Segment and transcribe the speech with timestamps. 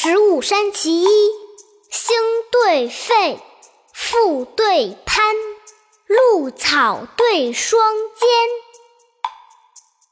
[0.00, 1.06] 十五山其一，
[1.90, 2.16] 星
[2.52, 3.40] 对沸，
[3.92, 5.34] 复对攀，
[6.06, 7.80] 露草对霜
[8.14, 8.28] 间，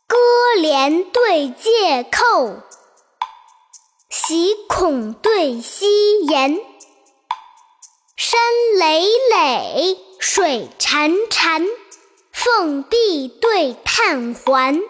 [0.08, 0.16] 歌
[0.60, 2.62] 联对借扣，
[4.10, 6.60] 喜孔对西岩。
[8.16, 8.40] 山
[8.80, 11.64] 累累，水潺潺，
[12.32, 14.80] 凤壁对探环。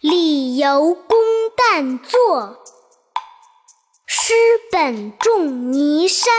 [0.00, 1.18] 理由公
[1.54, 2.64] 旦作。
[4.26, 4.32] 诗
[4.70, 6.32] 本重泥山，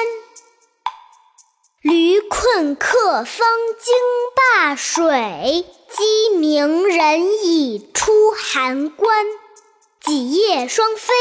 [1.83, 3.47] 驴困客方
[3.79, 3.93] 惊
[4.35, 9.27] 灞水，鸡鸣人已出函关。
[10.03, 11.13] 几夜双飞，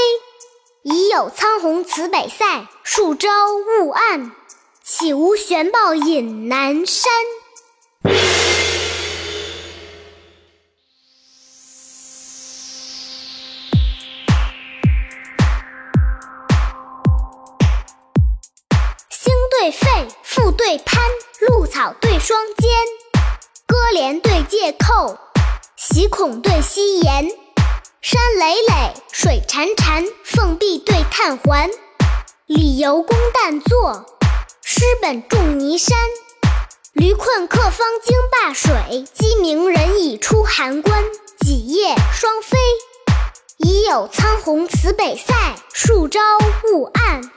[0.84, 2.66] 已有苍鸿辞北塞。
[2.82, 4.32] 数朝雾暗，
[4.82, 7.12] 岂无悬豹引南山？
[19.64, 19.86] 对沸，
[20.22, 21.00] 复对攀，
[21.40, 22.70] 露草对霜间，
[23.66, 25.16] 歌联对借扣，
[25.74, 27.26] 喜孔对西岩。
[28.02, 31.70] 山累累，水潺潺，凤壁对探环。
[32.44, 34.04] 理由公旦作，
[34.62, 35.96] 诗本重泥山。
[36.92, 41.02] 驴困客方惊灞水，鸡鸣人已出函关。
[41.40, 42.58] 几夜双飞，
[43.56, 45.32] 已有苍鸿辞北塞。
[45.72, 46.20] 数朝
[46.70, 47.30] 雾暗。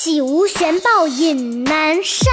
[0.00, 2.32] 岂无悬豹引南山？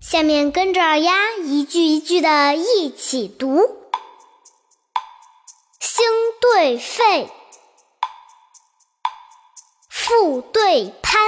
[0.00, 3.56] 下面跟着二丫一句一句的一起读：
[5.80, 6.06] 星
[6.40, 7.28] 对沸，
[9.90, 11.20] 复对攀，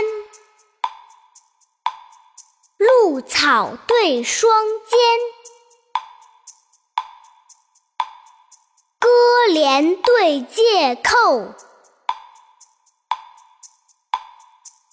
[2.76, 4.48] 露草对霜
[4.88, 5.57] 间。
[8.98, 9.08] 歌
[9.52, 11.54] 联对借扣，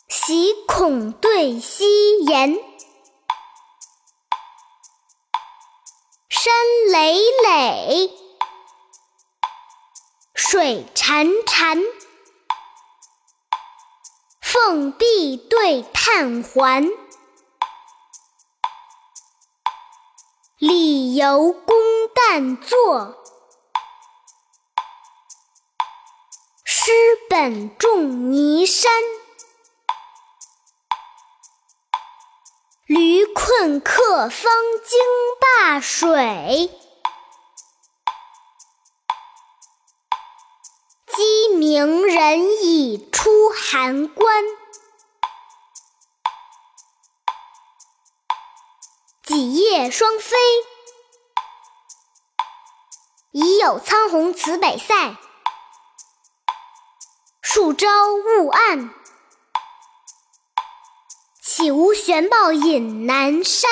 [0.08, 2.56] 喜孔对西言。
[6.30, 6.54] 山
[6.92, 8.12] 累累，
[10.36, 11.82] 水潺潺，
[14.42, 16.88] 凤壁对探环。
[20.58, 21.76] 理由公
[22.16, 23.16] 旦作。
[26.86, 26.92] 诗
[27.28, 28.92] 本重泥山，
[32.86, 34.54] 驴困客方
[34.84, 35.00] 惊
[35.64, 36.70] 灞水，
[41.08, 44.44] 鸡鸣人已出函关。
[49.24, 50.38] 几夜双飞，
[53.32, 55.18] 已有苍鸿辞北塞。
[57.56, 58.90] 数朝雾暗，
[61.42, 63.72] 岂无玄豹隐南山？